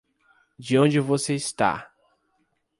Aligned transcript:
De 0.57 0.79
onde 0.79 0.99
você 0.99 1.35
está? 1.35 1.93